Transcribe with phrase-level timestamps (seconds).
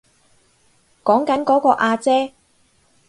[1.03, 2.33] 講緊嗰個阿姐